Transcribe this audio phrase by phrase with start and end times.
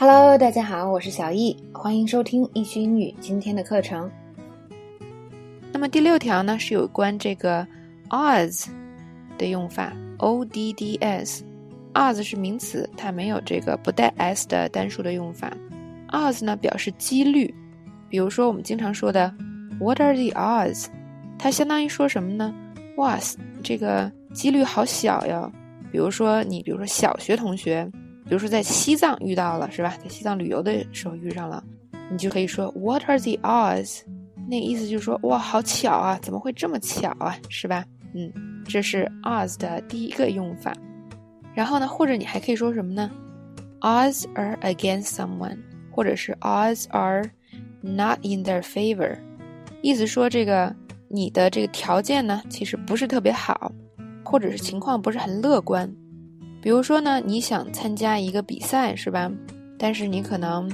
[0.00, 4.08] Hello，大家好，我是小易，欢迎收听易趣英语今天的课程。
[5.72, 7.66] 那么第六条呢，是有关这个
[8.08, 8.68] odds
[9.36, 15.52] 的用法，o d d s，odds 是名词，它没有这个不带 s 的单数的用法。
[16.12, 17.52] odds 呢表示几率，
[18.08, 19.34] 比如说我们经常说的
[19.80, 20.86] What are the odds？
[21.40, 22.54] 它相当于说什么呢？
[22.98, 25.50] 哇塞，这个几率好小呀。
[25.90, 27.90] 比如说你，比如说小学同学。
[28.28, 29.96] 比如说在西藏遇到了是吧？
[30.02, 31.64] 在西藏旅游的时候遇上了，
[32.10, 34.02] 你就可以说 What are the odds？
[34.48, 37.84] 那意思就是说哇，好巧啊，怎么会这么巧啊，是吧？
[38.14, 38.32] 嗯，
[38.66, 40.74] 这是 odds 的第一个用法。
[41.54, 43.10] 然后呢，或者你还可以说什么呢
[43.80, 45.58] ？Odds are against someone，
[45.90, 47.30] 或者是 Odds are
[47.80, 49.18] not in their favor。
[49.82, 50.74] 意思说这个
[51.08, 53.72] 你的这个条件呢，其实不是特别好，
[54.24, 55.90] 或者是情况不是很乐观。
[56.60, 59.30] 比如说呢，你想参加一个比赛是吧？
[59.78, 60.70] 但是你可能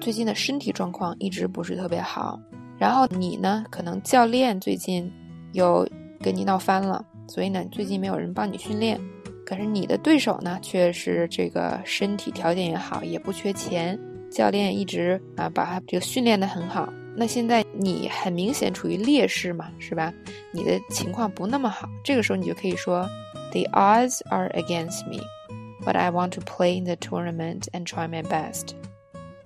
[0.00, 2.38] 最近的身体状况一直不是特别好，
[2.78, 5.10] 然后你呢，可能教练最近
[5.52, 5.86] 又
[6.20, 9.00] 跟你闹翻了，所以呢，最近没有人帮你训练。
[9.44, 13.98] 可是你的对手呢，却是这个身体条件也好，也不缺钱，
[14.30, 16.90] 教练一直啊把他这个训练的很好。
[17.16, 20.14] 那现在你很明显处于劣势嘛，是吧？
[20.52, 23.04] 你的情况不那么好，这个时候你就可以说。
[23.53, 25.21] The odds are against me,
[25.83, 28.75] but I want to play in the tournament and try my best.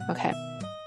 [0.10, 0.32] OK，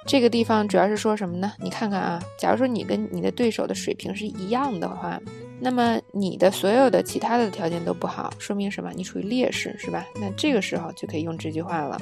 [0.07, 1.53] 这个地方主要是说什么呢？
[1.59, 5.19] 你看看啊，假如说你跟你的对手的水平是一样的话，
[5.59, 8.93] 那么你的所有的其他的条件都不好，说明什么？
[8.95, 10.05] 你处于劣势，是吧？
[10.21, 11.99] 那这个时候就可以用这句话了。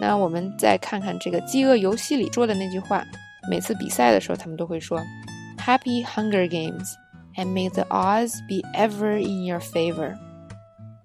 [0.00, 3.04] 那我们再看看这个《饥饿游戏》里说的那句话，
[3.50, 5.04] 每次比赛的时候，他们都会说：“
[5.58, 6.88] Happy Hunger Games,
[7.36, 10.16] and may the odds be ever in your favor.”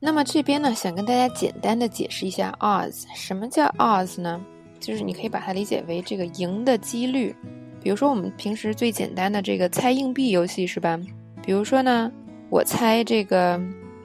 [0.07, 3.05] 那么这边呢，想跟大家简单的解释一下 odds。
[3.17, 4.39] 什么叫 odds 呢？
[4.79, 7.35] 就是你可以把它理解为这个赢的几率。
[7.83, 11.01] 比如说我们平时最简单的这个猜硬币游戏是吧？
[11.43, 12.13] 比如说呢，
[12.51, 13.59] 我猜这个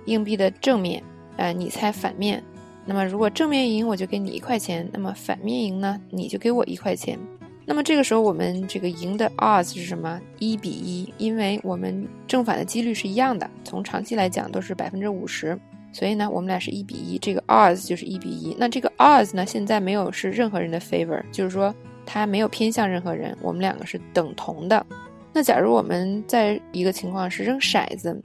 [0.06, 1.04] 硬币的正面，
[1.36, 2.42] 呃，你猜反面。
[2.86, 7.20] 那么如果正面赢，我就给你一块钱；那么反面赢呢，你就给我一块钱。
[7.66, 10.18] 那么这个时候我们这个赢的 odds 是什么？
[10.38, 15.60] 一比一，因为我们正反的几率是一样的，从长期来讲都是百分之五十。
[15.92, 18.56] 所以呢，我们俩是一比一，这个 odds 就是一比一。
[18.58, 21.74] 那这个 odds 呢，现在没有是任何人的 favor，就是说
[22.06, 24.86] 它没有偏向任何人，我们两个是等同的。
[25.34, 28.20] 那假如我们在一个情况是扔骰子，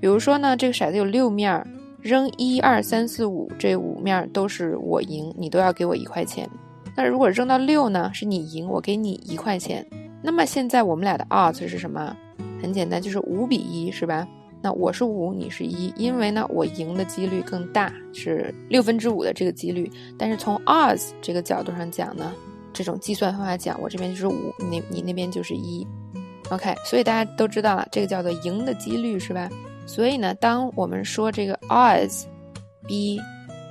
[0.00, 1.64] 比如说呢，这个骰子有六面，
[2.00, 6.48] 扔一二三四五这五面都是我赢，你都要给我一块钱。
[6.96, 9.84] 那如果扔到六呢，是你赢，我给你一块钱。
[10.22, 12.16] 那么现在我们俩的 odds 是什么？
[12.62, 14.26] 很简单，就是五比一，是吧？
[14.64, 19.92] 那我是五，你是一，因为呢，我赢的几率更大，是六分之五的这个几率。
[20.16, 22.32] 但是从 odds 这个角度上讲呢，
[22.72, 25.86] 这种计算方法讲，我这边就是五，你你那边就是一。
[26.48, 29.50] OK，所以大家都知道了，这个叫做赢的几率，是吧？
[29.84, 32.24] 所以呢，当我们说这个 odds
[32.84, 33.22] be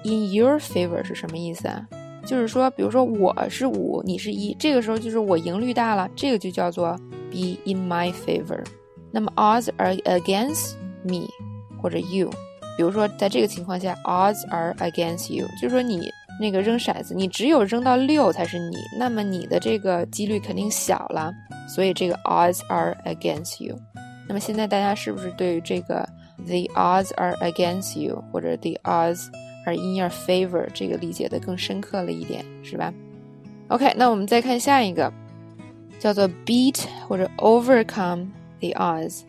[0.03, 1.83] in your favor 是什么意思啊？
[2.23, 6.95] 就是说，比如说我是五，你是一，这个时候就是我赢率大了，这个就叫做
[7.31, 8.63] be in my favor。
[9.09, 11.27] 那么 odds are against me
[11.81, 12.29] 或者 you，
[12.77, 16.09] 比如说在这个情况下，odds are against you，就是说你
[16.39, 21.31] 那个扔骰子，你只有扔到六才是你，那么你的这个几率肯定小了，
[21.67, 23.75] 所以这个 odds are against you。
[24.27, 26.07] 那么现在大家是不是对于这个
[26.45, 29.27] the odds are against you 或者 the odds
[29.65, 32.93] are in your favor 这个理解的更深刻了一点，是吧
[33.67, 35.11] ？OK，那我们再看下一个，
[35.99, 38.27] 叫做 beat 或者 overcome
[38.59, 39.21] the odds。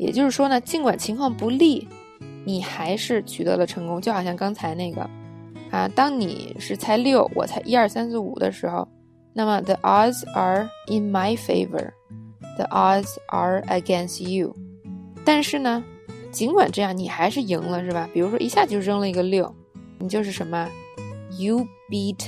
[0.00, 1.86] 也就是说呢，尽管情况不利，
[2.46, 4.00] 你还是取得了成功。
[4.00, 5.02] 就好像刚才那个，
[5.70, 8.88] 啊，当你是猜六，我猜一二三四五的时候，
[9.34, 14.56] 那么 the odds are in my favor，the odds are against you。
[15.22, 15.84] 但是呢，
[16.32, 18.08] 尽管这样，你还是赢了，是吧？
[18.14, 19.54] 比如说一下就扔了一个六，
[19.98, 20.66] 你就是什么
[21.38, 22.26] ？You beat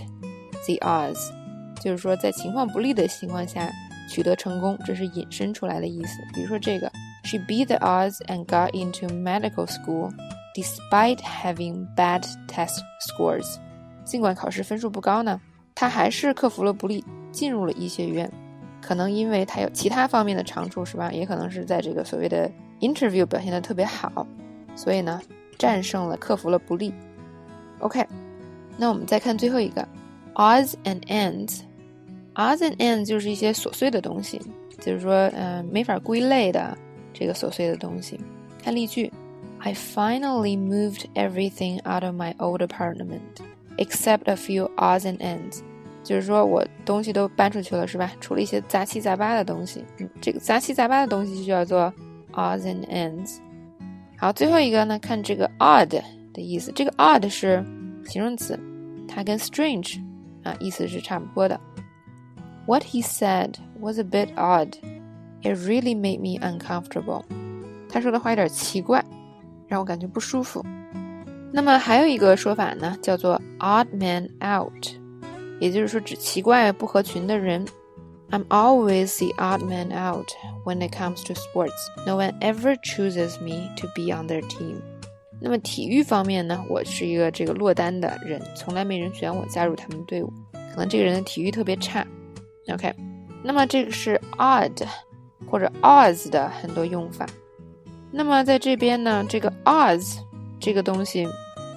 [0.67, 1.31] the odds，
[1.83, 3.73] 就是说在情况不利的情况下
[4.11, 6.19] 取得成功，这是引申出来的意思。
[6.35, 6.93] 比如说这个。
[7.25, 10.13] She beat the odds and got into medical school,
[10.55, 13.59] despite having bad test scores.
[14.05, 15.41] 尽管考试分数不高呢，
[15.75, 18.31] 她还是克服了不利，进入了医学院。
[18.81, 21.13] 可能因为她有其他方面的长处，是吧？
[21.13, 24.27] 也可能是在这个所谓的 interview 表现的特别好，
[24.75, 25.23] 所以呢，
[25.57, 26.93] 战胜了，克服了不利。
[27.79, 28.05] OK，
[28.77, 29.87] 那我们再看最后一个
[30.35, 31.61] odds and ends。
[32.35, 34.43] odds and ends 就是一些琐碎的东西，
[34.81, 36.77] 就是说，嗯，没法归类的。
[37.14, 38.20] 这个琐碎的东西。
[38.64, 39.12] 看例句：
[39.60, 43.42] I finally moved everything out of my old apartment,
[43.78, 45.62] except a few odds and ends.
[46.04, 48.12] 就是说我东西都搬出去了，是吧？
[48.22, 51.94] 除了一些杂七杂八的东西，嗯，这个杂七杂八的东西就叫做
[52.32, 53.40] odds and ends。
[54.18, 56.02] 好，最后一个呢，看这个 odd
[56.34, 57.64] 的意思，这个 odd 是
[58.06, 58.58] 形容词，
[59.08, 60.02] 它跟 strange
[60.44, 61.60] 啊意思是差不多的。
[62.66, 64.74] What he said was a bit odd.
[65.43, 67.25] It really made me uncomfortable.
[67.89, 69.05] 他说的话有点奇怪，
[69.69, 70.65] 让我感觉不舒服。
[71.53, 74.87] 那么还有一个说法呢，叫做 odd man out，
[75.61, 77.67] 也就是说指奇怪不合群的人。
[78.31, 80.29] I'm always the odd man out
[80.65, 81.73] when it comes to sports.
[82.07, 84.77] No one ever chooses me to be on their team.
[85.39, 90.33] 那么体育方面呢，我是一个这个落单的人，从来没人选我加入他们队伍。
[90.73, 92.07] 可能这个人的体育特别差。
[92.73, 92.95] OK，
[93.43, 94.73] 那么这个是 odd
[95.53, 97.27] 或者 os 的很多用法。
[98.11, 100.17] 那么在这边呢，这个 os
[100.59, 101.29] 这个东西，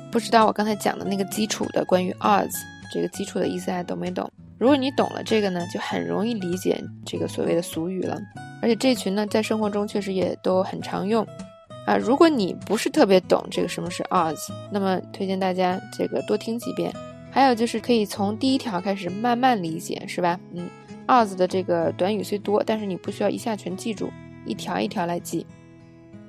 [0.09, 2.49] 不知道我刚才讲的那个基础的关于 os
[2.93, 4.31] 这个基础的意思，还懂没懂？
[4.57, 8.17] 如果你懂了这个呢，就很容易理解这个所谓的俗语了。
[8.61, 11.27] 而且这群呢，在生活中确实也都很常用
[11.85, 11.97] 啊。
[11.97, 14.37] 如果你不是特别懂这个什么是 os
[14.71, 16.93] 那么推荐大家这个多听几遍。
[17.31, 20.39] 还有就是可以从第一条开始慢慢理解，是吧？
[20.53, 20.69] 嗯
[21.07, 24.11] us 的这个短语虽多，但是你不需要一下全记住，
[24.45, 25.45] 一条一条来记。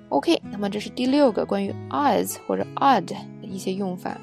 [0.09, 4.17] OK，那么这是第六个关于 us 或者 odd 的一些用法。